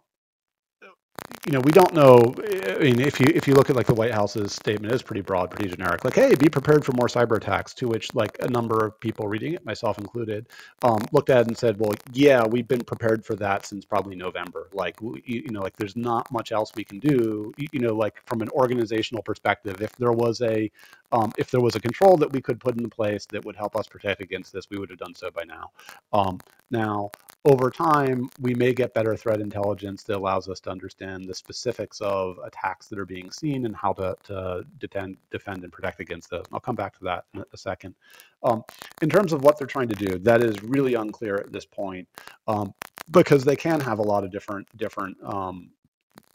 [1.46, 2.34] you know, we don't know.
[2.66, 5.20] I mean, if you if you look at like the White House's statement, is pretty
[5.20, 6.04] broad, pretty generic.
[6.04, 7.74] Like, hey, be prepared for more cyber attacks.
[7.74, 10.46] To which like a number of people reading it, myself included,
[10.82, 14.16] um, looked at it and said, well, yeah, we've been prepared for that since probably
[14.16, 14.68] November.
[14.72, 17.52] Like, you know, like there's not much else we can do.
[17.58, 20.70] You know, like from an organizational perspective, if there was a
[21.12, 23.76] um, if there was a control that we could put in place that would help
[23.76, 25.70] us protect against this, we would have done so by now.
[26.12, 26.40] Um,
[26.70, 27.10] now,
[27.44, 32.00] over time, we may get better threat intelligence that allows us to understand the specifics
[32.00, 36.30] of attacks that are being seen and how to, to defend, defend and protect against
[36.30, 36.44] those.
[36.52, 37.94] I'll come back to that in a second.
[38.42, 38.64] Um,
[39.02, 42.08] in terms of what they're trying to do, that is really unclear at this point
[42.48, 42.74] um,
[43.10, 45.70] because they can have a lot of different different um,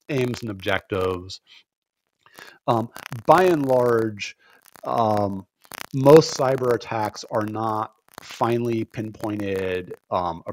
[0.09, 1.41] aims and objectives.
[2.67, 2.89] Um,
[3.25, 4.37] by and large,
[4.83, 5.45] um,
[5.93, 10.43] most cyber attacks are not finely pinpointed um,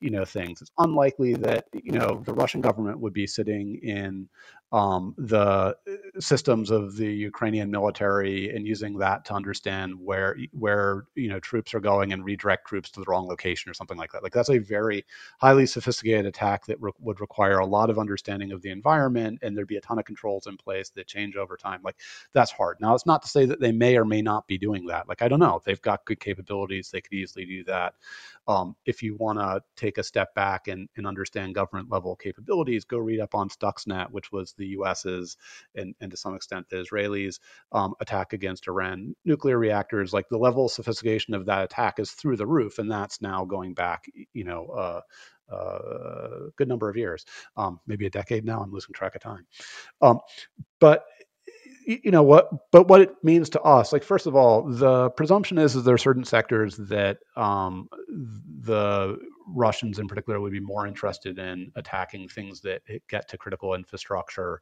[0.00, 0.60] you know things.
[0.60, 4.28] It's unlikely that you know the Russian government would be sitting in
[4.72, 5.74] um, the uh,
[6.18, 11.74] systems of the Ukrainian military and using that to understand where where you know troops
[11.74, 14.22] are going and redirect troops to the wrong location or something like that.
[14.22, 15.04] Like that's a very
[15.38, 19.54] highly sophisticated attack that re- would require a lot of understanding of the environment, and
[19.54, 21.80] there'd be a ton of controls in place that change over time.
[21.84, 21.96] Like
[22.32, 22.78] that's hard.
[22.80, 25.06] Now it's not to say that they may or may not be doing that.
[25.06, 25.60] Like I don't know.
[25.66, 26.90] They've got good capabilities.
[26.90, 27.94] They could easily do that.
[28.48, 32.84] Um, if you want to take a step back and, and understand government level capabilities,
[32.84, 35.36] go read up on Stuxnet, which was the US's
[35.74, 37.38] and, and to some extent the Israelis'
[37.72, 40.12] um, attack against Iran nuclear reactors.
[40.12, 43.44] Like the level of sophistication of that attack is through the roof, and that's now
[43.44, 45.00] going back, you know, uh,
[45.50, 48.62] a uh, good number of years, um, maybe a decade now.
[48.62, 49.46] I'm losing track of time.
[50.00, 50.20] Um,
[50.80, 51.04] but
[51.84, 55.58] you know what but what it means to us like first of all the presumption
[55.58, 59.18] is, is there are certain sectors that um, the
[59.54, 64.60] Russians in particular would be more interested in attacking things that get to critical infrastructure.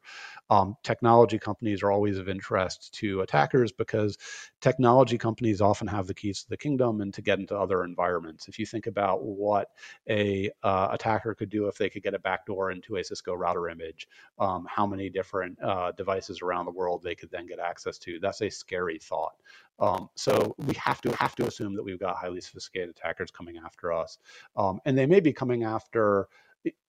[0.49, 4.17] Um, technology companies are always of interest to attackers because
[4.61, 8.47] technology companies often have the keys to the kingdom and to get into other environments.
[8.47, 9.69] If you think about what
[10.09, 13.69] a uh, attacker could do if they could get a backdoor into a Cisco router
[13.69, 14.07] image,
[14.39, 18.19] um, how many different uh, devices around the world they could then get access to,
[18.19, 19.35] that's a scary thought.
[19.79, 23.57] Um, so we have to have to assume that we've got highly sophisticated attackers coming
[23.57, 24.17] after us,
[24.55, 26.27] um, and they may be coming after.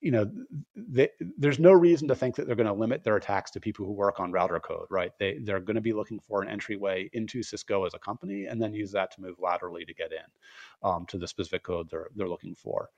[0.03, 0.31] You know,
[0.77, 3.87] they, there's no reason to think that they're going to limit their attacks to people
[3.87, 5.13] who work on router code, right?
[5.19, 8.61] They they're going to be looking for an entryway into Cisco as a company, and
[8.61, 12.09] then use that to move laterally to get in um, to the specific code they're
[12.15, 12.91] they're looking for.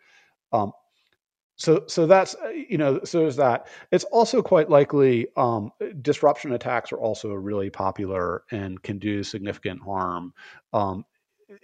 [1.57, 3.69] So so that's uh, you know so there's that.
[3.93, 5.71] It's also quite likely um,
[6.03, 10.35] disruption attacks are also really popular and can do significant harm.
[10.73, 11.05] Um,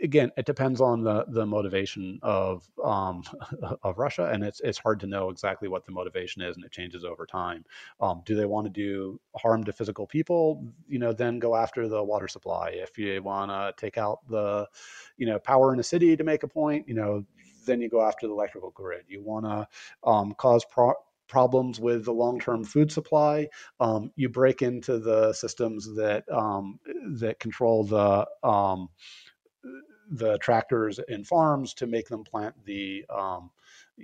[0.03, 3.23] again it depends on the the motivation of um,
[3.83, 6.73] of Russia and it's it's hard to know exactly what the motivation is and it
[6.73, 7.65] changes over time.
[8.01, 11.89] Um, do they want to do harm to physical people you know then go after
[11.89, 12.71] the water supply?
[12.71, 14.69] If you want to take out the
[15.17, 17.25] you know power in a city to make a point you know
[17.71, 19.05] then you go after the electrical grid.
[19.09, 19.69] You want to
[20.09, 20.95] um, cause pro-
[21.29, 23.49] problems with the long-term food supply.
[23.79, 26.81] Um, you break into the systems that um,
[27.21, 28.89] that control the um,
[30.11, 33.51] the tractors and farms to make them plant the um,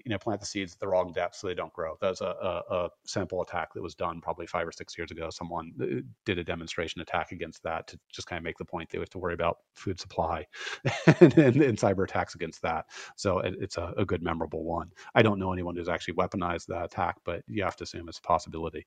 [0.04, 1.96] you know plant the seeds at the wrong depth so they don't grow.
[2.00, 5.30] That's a, a, a, sample attack that was done probably five or six years ago.
[5.30, 8.90] Someone uh, did a demonstration attack against that to just kind of make the point
[8.90, 10.46] they have to worry about food supply
[11.20, 12.86] and, and, and, cyber attacks against that.
[13.16, 14.90] So it, it's a, a, good memorable one.
[15.14, 18.18] I don't know anyone who's actually weaponized that attack, but you have to assume it's
[18.18, 18.86] a possibility.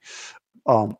[0.65, 0.95] Um,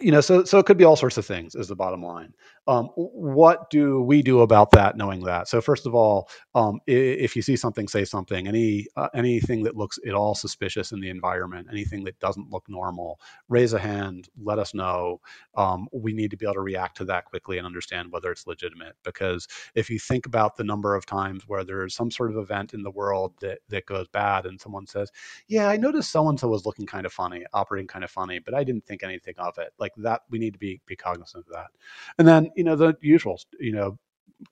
[0.00, 1.54] you know, so so it could be all sorts of things.
[1.54, 2.32] Is the bottom line.
[2.68, 4.96] Um, what do we do about that?
[4.96, 5.48] Knowing that.
[5.48, 8.46] So first of all, um, if you see something, say something.
[8.46, 12.68] Any uh, anything that looks at all suspicious in the environment, anything that doesn't look
[12.68, 14.28] normal, raise a hand.
[14.42, 15.20] Let us know.
[15.56, 18.46] Um, we need to be able to react to that quickly and understand whether it's
[18.46, 18.96] legitimate.
[19.02, 22.74] Because if you think about the number of times where there's some sort of event
[22.74, 25.10] in the world that that goes bad, and someone says,
[25.48, 28.40] "Yeah, I noticed so and so was looking kind of funny, operating kind of funny,
[28.40, 31.46] but I didn't think anything of it." Like that we need to be be cognizant
[31.46, 31.68] of that
[32.18, 33.98] and then you know the usuals you know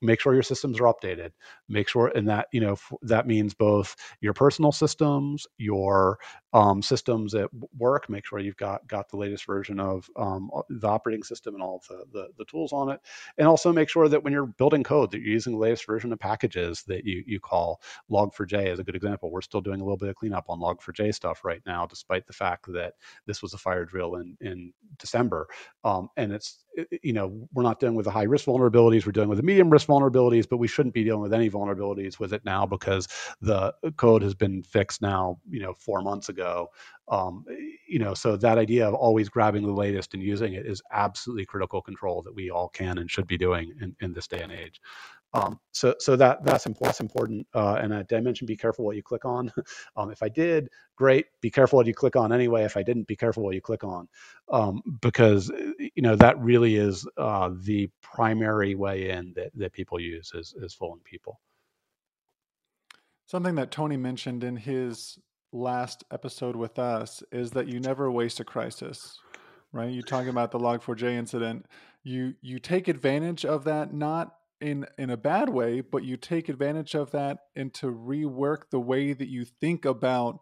[0.03, 1.33] make sure your systems are updated
[1.69, 6.19] make sure and that you know that means both your personal systems your
[6.57, 10.88] um, systems at work make sure you've got got the latest version of um, the
[10.88, 13.01] operating system and all the, the, the tools on it.
[13.37, 16.14] And also make sure that when you're building code that you're using the latest version
[16.14, 19.31] of packages that you you call log4j is a good example.
[19.31, 22.33] We're still doing a little bit of cleanup on log4j stuff right now despite the
[22.33, 22.95] fact that
[23.27, 25.49] this was a fire drill in in december.
[25.85, 29.07] Um, and it's Uh, uh, you know we're not dealing with the high risk vulnerabilities
[29.07, 32.19] we're dealing with the medium risk vulnerabilities but we shouldn't be dealing with any vulnerabilities
[32.19, 33.09] with it now because
[33.41, 36.69] the uh, code has been fixed now you know four months ago.
[37.09, 37.45] Um,
[37.87, 41.47] you know so that idea of always grabbing the latest and using it is absolutely
[41.47, 44.51] critical control that we all can and should be doing in, in this day and
[44.51, 44.81] age
[45.37, 46.87] um, so, so that that's important.
[46.88, 47.46] That's important.
[47.55, 49.53] Uh, and I, did I mention be careful what you click on?
[49.96, 51.27] um, if I did, great.
[51.42, 52.64] Be careful what you click on anyway.
[52.64, 54.09] If I didn't, be careful what you click on,
[54.51, 60.01] um, because you know that really is uh, the primary way in that, that people
[60.01, 61.38] use is is fooling people.
[63.27, 65.18] Something that Tony mentioned in his
[65.53, 69.18] last episode with us is that you never waste a crisis,
[69.72, 69.90] right?
[69.90, 71.66] You talking about the Log4j incident.
[72.03, 76.49] You you take advantage of that not in in a bad way, but you take
[76.49, 80.38] advantage of that and to rework the way that you think about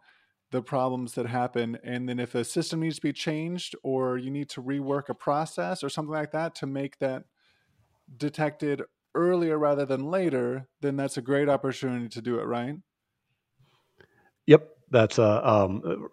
[0.51, 1.77] the problems that happen.
[1.83, 5.13] And then if a system needs to be changed or you need to rework a
[5.15, 7.23] process or something like that to make that
[8.17, 8.83] detected
[9.15, 12.75] earlier rather than later, then that's a great opportunity to do it, right?
[14.45, 16.09] Yep, that's a um,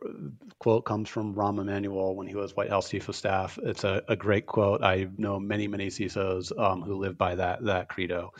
[0.58, 3.58] quote comes from Rahm Emanuel when he was White House Chief of Staff.
[3.62, 4.82] It's a, a great quote.
[4.82, 8.30] I know many many CISOs um, who live by that that credo.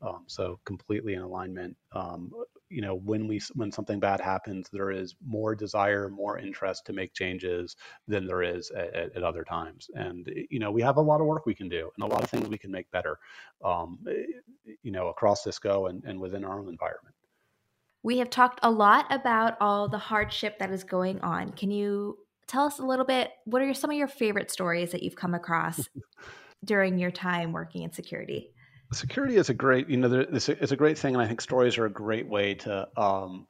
[0.00, 1.76] Um, so completely in alignment.
[1.92, 2.32] Um,
[2.68, 6.92] you know, when we when something bad happens, there is more desire, more interest to
[6.92, 7.76] make changes
[8.08, 9.88] than there is at, at other times.
[9.94, 12.22] And you know, we have a lot of work we can do and a lot
[12.24, 13.18] of things we can make better.
[13.64, 13.98] Um,
[14.82, 17.11] you know, across Cisco and, and within our own environment.
[18.02, 21.52] We have talked a lot about all the hardship that is going on.
[21.52, 23.30] Can you tell us a little bit?
[23.44, 25.88] What are some of your favorite stories that you've come across
[26.64, 28.50] during your time working in security?
[28.92, 31.40] Security is a great, you know, it's a, it's a great thing, and I think
[31.40, 33.46] stories are a great way to um,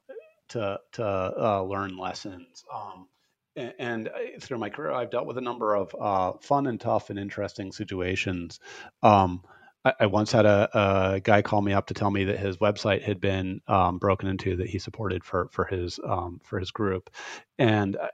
[0.50, 2.64] to to uh, learn lessons.
[2.72, 3.08] Um,
[3.56, 4.10] and, and,
[4.40, 7.72] through my career, I've dealt with a number of uh, fun and tough and interesting
[7.72, 8.60] situations.
[9.02, 9.42] Um,
[9.84, 10.68] I, once had a,
[11.14, 14.28] a, guy call me up to tell me that his website had been um, broken
[14.28, 17.10] into that he supported for for his um, for his group,
[17.58, 18.08] and uh,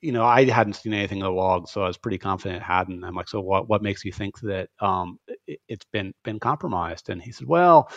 [0.00, 2.64] you know I hadn't seen anything in the log, so I was pretty confident it
[2.64, 3.02] hadn't.
[3.02, 7.10] I'm like, so what what makes you think that um, it, has been been compromised?
[7.10, 7.90] And he said, well,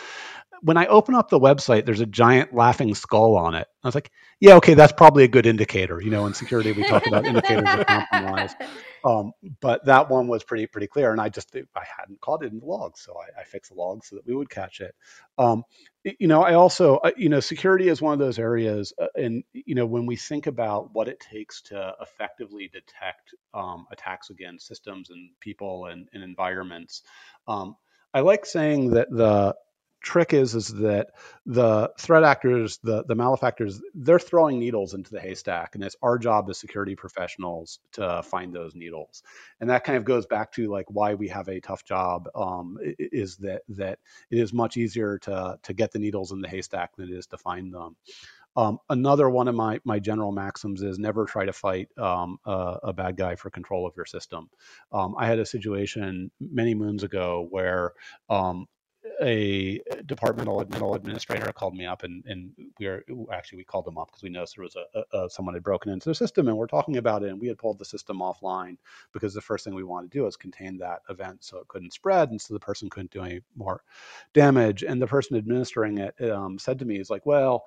[0.62, 3.66] when I open up the website, there's a giant laughing skull on it.
[3.82, 4.10] I was like,
[4.40, 6.00] yeah, okay, that's probably a good indicator.
[6.00, 8.54] You know, in security, we talk about indicators of compromise.
[9.04, 12.52] Um, but that one was pretty pretty clear, and I just I hadn't caught it
[12.52, 14.94] in the logs, so I, I fixed the logs so that we would catch it.
[15.38, 15.64] Um,
[16.04, 19.74] you know, I also you know security is one of those areas, uh, and you
[19.74, 25.10] know when we think about what it takes to effectively detect um, attacks against systems
[25.10, 27.02] and people and, and environments.
[27.46, 27.76] Um,
[28.12, 29.54] I like saying that the
[30.02, 31.10] trick is is that
[31.46, 36.18] the threat actors, the the malefactors, they're throwing needles into the haystack, and it's our
[36.18, 39.22] job as security professionals to find those needles.
[39.60, 42.28] And that kind of goes back to like why we have a tough job.
[42.34, 43.98] Um, is that that
[44.30, 47.26] it is much easier to to get the needles in the haystack than it is
[47.28, 47.96] to find them.
[48.54, 52.78] Um, another one of my my general maxims is never try to fight um, a,
[52.82, 54.50] a, bad guy for control of your system.
[54.92, 57.92] Um, I had a situation many moons ago where
[58.28, 58.66] um,
[59.20, 64.08] a departmental administrator called me up and, and we are actually we called them up
[64.08, 66.66] because we noticed there was a, a, someone had broken into the system and we're
[66.66, 68.76] talking about it and we had pulled the system offline
[69.12, 71.92] because the first thing we wanted to do is contain that event so it couldn't
[71.92, 73.82] spread and so the person couldn't do any more
[74.32, 74.82] damage.
[74.82, 77.64] And the person administering it um, said to me is like well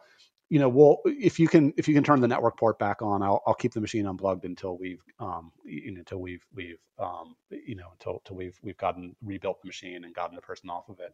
[0.49, 3.23] you know, well, if you can if you can turn the network port back on,
[3.23, 7.35] I'll, I'll keep the machine unplugged until we've um, you know, until we've we've um,
[7.49, 10.87] you know until until we've we've gotten rebuilt the machine and gotten the person off
[10.89, 11.13] of it.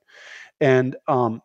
[0.59, 1.41] And um,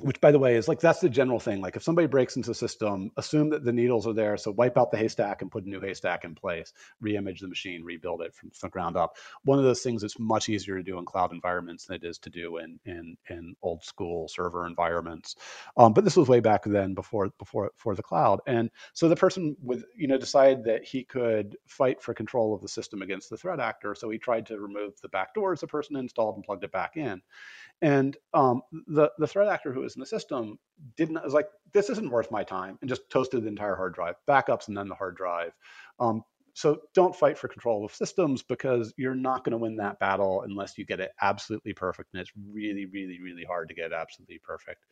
[0.00, 1.60] which by the way is like that's the general thing.
[1.60, 4.78] Like if somebody breaks into the system assume that the needles are there so wipe
[4.78, 6.72] out the haystack and put a new haystack in place.
[7.02, 9.16] Reimage the machine rebuild it from, the ground up.
[9.44, 12.18] One of those things that's much easier to do in cloud environments than it is
[12.18, 15.36] to do in in, in old school server environments.
[15.76, 18.40] Um, but this was way back then before before for the cloud.
[18.46, 22.62] And so the person with you know decided that he could fight for control of
[22.62, 25.66] the system against the threat actor so he tried to remove the back doors the
[25.66, 27.20] person installed and plugged it back in.
[27.82, 30.58] And um, the the threat actor who was in the system
[30.96, 33.94] didn't I was like this isn't worth my time and just toasted the entire hard
[33.94, 35.52] drive, backups and then the hard drive.
[35.98, 36.22] Um,
[36.52, 40.42] so don't fight for control of systems because you're not going to win that battle
[40.42, 42.10] unless you get it absolutely perfect.
[42.12, 44.84] And it's really, really, really hard to get absolutely perfect.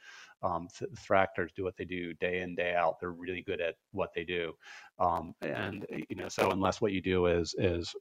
[0.43, 3.01] Um, th- threat do what they do day in, day out.
[3.01, 4.53] They're really good at what they do.
[5.01, 7.95] Um, and you know, so unless what you do is is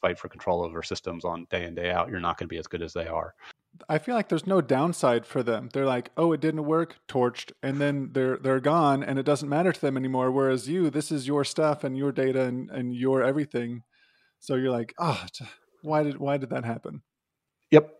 [0.00, 2.58] fight for control over systems on day in, day out, you're not going to be
[2.58, 3.34] as good as they are.
[3.88, 5.68] I feel like there's no downside for them.
[5.72, 9.48] They're like, oh, it didn't work, torched, and then they're they're gone, and it doesn't
[9.48, 10.30] matter to them anymore.
[10.30, 13.82] Whereas you, this is your stuff and your data and, and your everything.
[14.40, 15.24] So you're like, oh,
[15.82, 17.02] why did why did that happen?
[17.70, 17.90] Yep.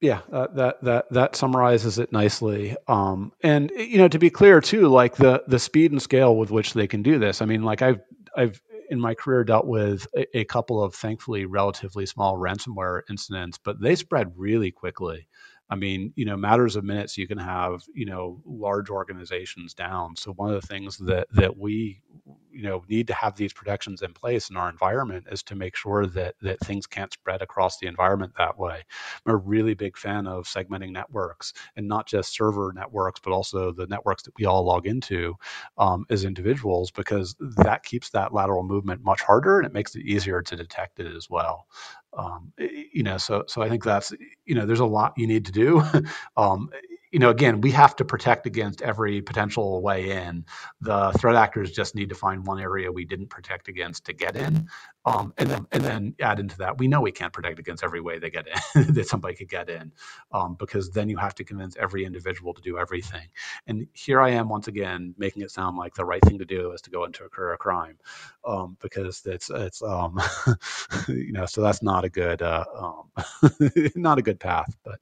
[0.00, 2.76] Yeah, uh, that that that summarizes it nicely.
[2.88, 6.50] Um, and you know, to be clear too, like the the speed and scale with
[6.50, 7.42] which they can do this.
[7.42, 8.00] I mean, like I've
[8.34, 8.60] I've
[8.90, 13.80] in my career dealt with a, a, couple of thankfully relatively small ransomware incidents, but
[13.80, 15.28] they spread really quickly.
[15.70, 20.16] I mean, you know, matters of minutes you can have, you know, large organizations down.
[20.16, 22.02] So one of the things that that we,
[22.50, 25.76] you know, need to have these protections in place in our environment is to make
[25.76, 28.82] sure that that things can't spread across the environment that way.
[29.24, 33.72] I'm a really big fan of segmenting networks and not just server networks, but also
[33.72, 35.36] the networks that we all log into
[35.78, 40.04] um, as individuals, because that keeps that lateral movement much harder and it makes it
[40.04, 41.66] easier to detect it as well
[42.12, 44.12] um, you know so so i think that's
[44.44, 45.82] you know there's a lot you need to do.
[46.36, 46.70] Um,
[47.10, 50.44] you know, again, we have to protect against every potential way in.
[50.80, 54.36] The threat actors just need to find one area we didn't protect against to get
[54.36, 54.68] in,
[55.04, 56.78] um, and then and then add into that.
[56.78, 59.68] We know we can't protect against every way they get in that somebody could get
[59.68, 59.92] in,
[60.32, 63.26] um, because then you have to convince every individual to do everything.
[63.66, 66.70] And here I am once again making it sound like the right thing to do
[66.72, 67.98] is to go into a career crime,
[68.46, 70.20] um, because it's it's um,
[71.08, 73.10] you know so that's not a good uh, um,
[73.96, 75.00] not a good path, but.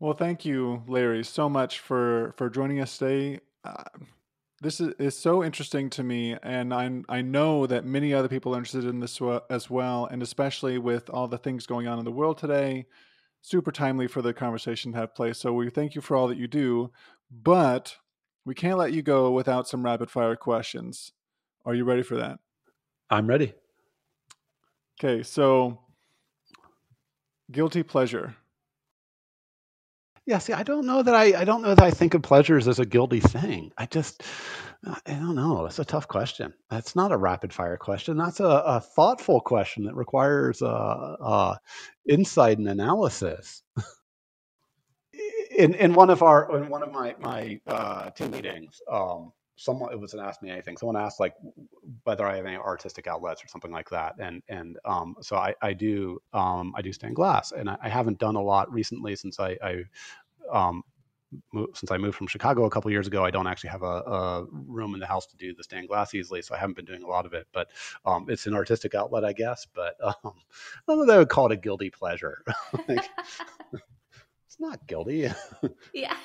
[0.00, 3.40] Well, thank you, Larry, so much for for joining us today.
[3.62, 3.84] Uh,
[4.62, 8.54] this is, is so interesting to me, and I I know that many other people
[8.54, 9.20] are interested in this
[9.50, 12.86] as well, and especially with all the things going on in the world today,
[13.42, 15.36] super timely for the conversation to have place.
[15.36, 16.90] So we thank you for all that you do,
[17.30, 17.98] but
[18.46, 21.12] we can't let you go without some rapid fire questions.
[21.66, 22.38] Are you ready for that?
[23.10, 23.52] I'm ready.
[24.98, 25.80] Okay, so
[27.50, 28.36] guilty pleasure.
[30.30, 32.68] Yeah, see, I don't know that I, I don't know that I think of pleasures
[32.68, 33.72] as a guilty thing.
[33.76, 34.22] I just,
[34.86, 35.66] I don't know.
[35.66, 36.54] It's a tough question.
[36.70, 38.16] That's not a rapid fire question.
[38.16, 41.56] That's a, a thoughtful question that requires uh, uh,
[42.08, 43.64] insight and analysis.
[45.56, 49.92] in in one of our in one of my my uh, team meetings, um, someone
[49.92, 50.76] it was an ask me anything.
[50.76, 51.34] Someone asked like
[52.04, 55.54] whether I have any artistic outlets or something like that, and and um, so I,
[55.60, 59.14] I do um, I do stained glass, and I, I, haven't done a lot recently
[59.16, 59.84] since I, I
[60.50, 60.82] um,
[61.74, 64.46] since I moved from Chicago a couple years ago, I don't actually have a, a,
[64.50, 67.02] room in the house to do the stained glass easily, so I haven't been doing
[67.02, 67.46] a lot of it.
[67.52, 67.68] But
[68.06, 69.66] um, it's an artistic outlet, I guess.
[69.72, 70.32] But um, I
[70.94, 72.42] don't know would call it a guilty pleasure.
[72.88, 73.04] like,
[74.60, 75.28] not guilty.
[75.94, 76.16] yeah.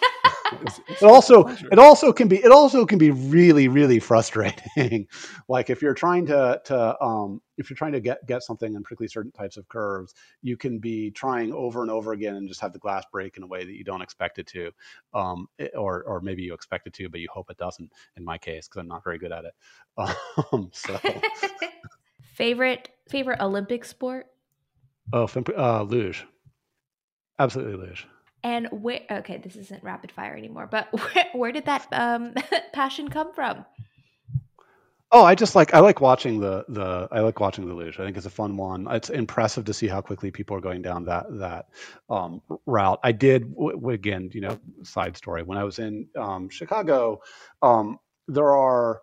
[0.51, 5.07] It also it also can be it also can be really really frustrating.
[5.47, 8.83] Like if you're trying to to um if you're trying to get get something in
[8.83, 12.61] particularly certain types of curves you can be trying over and over again and just
[12.61, 14.71] have the glass break in a way that you don't expect it to
[15.13, 18.25] um eh, or or maybe you expect it to but you hope it doesn't in
[18.25, 19.53] my case because i'm not very good at it.
[20.51, 20.99] Um so.
[22.33, 24.27] Favorite favorite olympic sport?
[25.13, 25.27] Oh
[25.57, 26.25] uh luge.
[27.39, 28.07] Absolutely luge
[28.45, 29.01] and where?
[29.09, 30.67] Okay, this isn't rapid fire anymore.
[30.69, 32.35] But where, where did that um,
[32.73, 33.65] passion come from?
[35.11, 37.99] Oh, I just like I like watching the the I like watching the luge.
[37.99, 38.87] I think it's a fun one.
[38.91, 41.69] It's impressive to see how quickly people are going down that that
[42.09, 42.99] um, route.
[43.03, 43.55] I did
[43.89, 45.41] again, you know, side story.
[45.41, 47.21] When I was in um, Chicago,
[47.63, 49.01] um, there are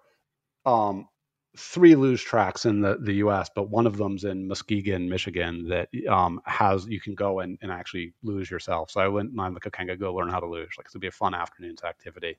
[0.64, 1.08] um,
[1.56, 5.88] three luge tracks in the, the US, but one of them's in Muskegon, Michigan, that
[6.08, 8.90] um, has you can go and, and actually luge yourself.
[8.90, 10.76] So I went and I'm like, okay, I'm gonna go learn how to luge.
[10.78, 12.38] Like it'll be a fun afternoon's activity.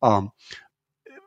[0.00, 0.30] Um,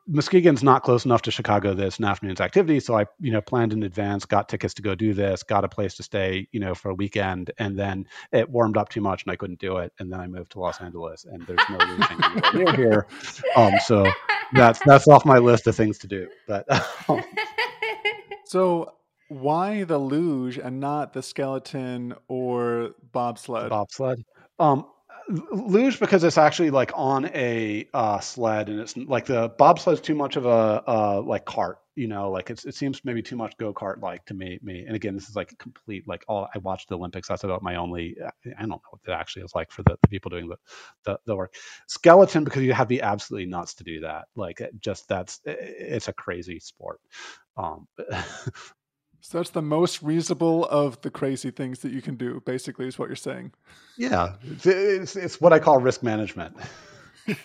[0.08, 2.80] Muskegon's not close enough to Chicago that it's an afternoon's activity.
[2.80, 5.68] So I, you know, planned in advance, got tickets to go do this, got a
[5.68, 9.24] place to stay, you know, for a weekend, and then it warmed up too much
[9.24, 9.94] and I couldn't do it.
[10.00, 13.08] And then I moved to Los Angeles, and there's no luging near here.
[13.56, 14.06] Um, so
[14.54, 16.28] that's that's off my list of things to do.
[16.48, 16.66] But
[17.10, 17.24] um.
[18.46, 18.94] so
[19.28, 23.70] why the luge and not the skeleton or bobsled?
[23.70, 24.24] Bobsled.
[24.60, 24.86] Um,
[25.30, 30.16] luge because it's actually like on a uh, sled and it's like the bobsled's too
[30.16, 32.30] much of a uh, like cart you know?
[32.30, 34.86] Like it seems maybe too much go-kart like to me me.
[34.86, 37.28] And again this is like complete like all i watched the olympics.
[37.28, 40.08] That's about my only i don't know what it actually is like for the, the
[40.08, 40.58] people doing the,
[41.06, 41.54] the, the work.
[41.88, 44.26] Skeleton because you have to be absolutely nuts to do that.
[44.36, 47.00] Like just that's it's a crazy sport.
[47.58, 47.88] Um
[49.28, 53.00] So that's the most reasonable of the crazy things that you can do, basically, is
[53.00, 53.54] what you're saying.
[53.98, 56.56] Yeah, it's, it's, it's what I call risk management.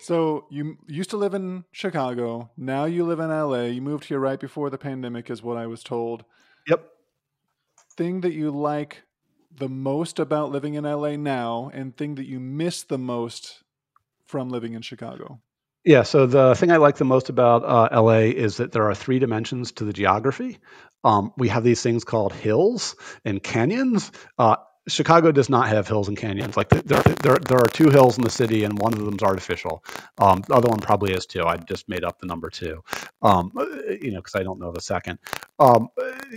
[0.00, 2.52] so you used to live in Chicago.
[2.56, 3.62] Now you live in LA.
[3.62, 6.24] You moved here right before the pandemic, is what I was told.
[6.68, 6.88] Yep.
[7.96, 9.02] Thing that you like
[9.52, 13.64] the most about living in LA now, and thing that you miss the most
[14.24, 15.40] from living in Chicago.
[15.88, 18.94] Yeah, so the thing I like the most about uh, LA is that there are
[18.94, 20.58] three dimensions to the geography.
[21.02, 24.12] Um, we have these things called hills and canyons.
[24.38, 24.56] Uh,
[24.88, 26.56] Chicago does not have hills and canyons.
[26.56, 29.22] Like there, there, there are two hills in the city, and one of them is
[29.22, 29.84] artificial.
[30.18, 31.44] Um, the other one probably is too.
[31.44, 32.82] I just made up the number two,
[33.22, 33.52] um,
[34.00, 35.18] you know, because I don't know the second.
[35.58, 35.88] Um,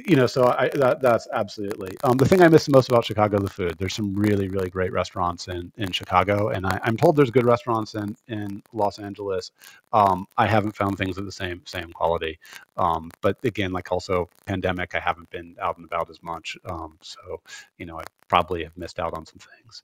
[0.05, 3.05] you know, so I, that, that's absolutely um, the thing I miss the most about
[3.05, 3.39] Chicago.
[3.39, 3.75] The food.
[3.77, 7.45] There's some really, really great restaurants in in Chicago, and I, am told there's good
[7.45, 9.51] restaurants in in Los Angeles.
[9.93, 12.39] Um, I haven't found things of the same same quality.
[12.77, 16.57] Um, but again, like also pandemic, I haven't been out and about as much.
[17.01, 17.41] so
[17.77, 19.83] you know, I probably have missed out on some things.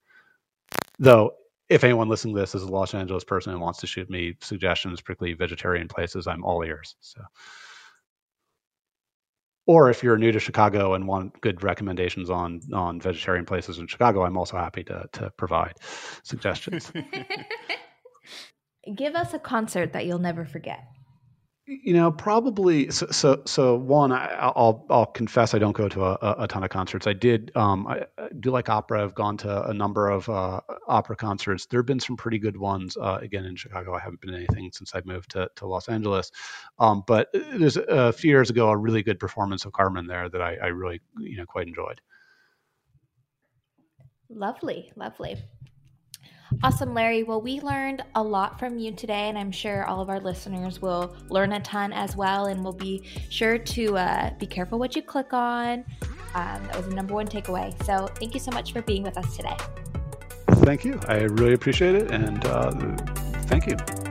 [0.99, 1.31] Though,
[1.67, 4.37] if anyone listening to this is a Los Angeles person and wants to shoot me
[4.41, 6.95] suggestions, particularly vegetarian places, I'm all ears.
[7.01, 7.19] So,
[9.65, 13.87] or if you're new to Chicago and want good recommendations on on vegetarian places in
[13.87, 15.73] Chicago, I'm also happy to to provide
[16.23, 16.89] suggestions.
[18.95, 20.85] Give us a concert that you'll never forget
[21.67, 26.05] you know probably so so, so one I, will I'll confess I don't go to
[26.05, 27.07] a, a ton of concerts.
[27.07, 29.03] I did um, I, I, do like opera.
[29.03, 31.65] I've gone to a number of uh, opera concerts.
[31.65, 33.93] There have been some pretty good ones uh, again in Chicago.
[33.93, 36.31] I haven't been to anything since I moved to, to Los Angeles.
[36.79, 40.41] Um, but there's a few years ago a really good performance of Carmen there that
[40.41, 41.99] I, I really you know quite enjoyed.
[44.29, 45.37] Lovely lovely
[46.63, 47.23] Awesome, Larry.
[47.23, 50.81] Well, we learned a lot from you today, and I'm sure all of our listeners
[50.81, 52.45] will learn a ton as well.
[52.45, 55.85] And we'll be sure to uh, be careful what you click on.
[56.35, 57.71] Um, that was the number one takeaway.
[57.83, 59.57] So, thank you so much for being with us today.
[60.47, 60.99] Thank you.
[61.07, 62.71] I really appreciate it, and uh,
[63.43, 64.06] thank you.